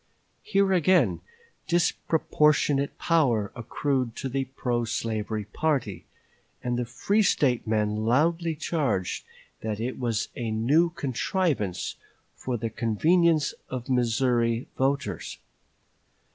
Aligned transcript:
Here 0.41 0.73
again 0.73 1.21
disproportionate 1.67 2.97
power 2.97 3.51
accrued 3.55 4.15
to 4.15 4.29
the 4.29 4.45
pro 4.45 4.83
slavery 4.83 5.45
party, 5.45 6.05
and 6.63 6.75
the 6.75 6.85
free 6.85 7.21
State 7.21 7.67
men 7.67 7.97
loudly 7.97 8.55
charged 8.55 9.23
that 9.59 9.79
it 9.79 9.99
was 9.99 10.29
a 10.35 10.49
new 10.49 10.89
contrivance 10.89 11.97
for 12.35 12.57
the 12.57 12.71
convenience 12.71 13.53
of 13.69 13.89
Missouri 13.89 14.65
voters. 14.75 15.37